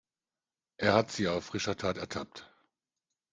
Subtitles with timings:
[0.77, 2.51] Er hat sie auf frischer Tat ertappt.